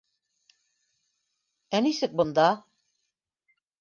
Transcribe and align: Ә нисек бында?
Ә 1.79 1.81
нисек 1.89 2.17
бында? 2.23 2.47